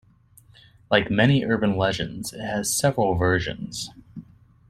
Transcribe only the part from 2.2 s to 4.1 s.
it has several versions.